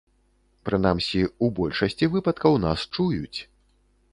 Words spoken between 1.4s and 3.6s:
у большасці выпадкаў нас чуюць!